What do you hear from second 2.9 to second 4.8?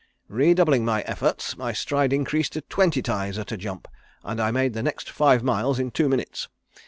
ties at a jump, and I made